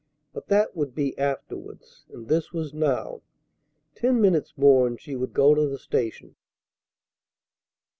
[0.33, 3.21] But that would be afterwards, and this was now!
[3.93, 6.33] Ten minutes more, and she would go to the station!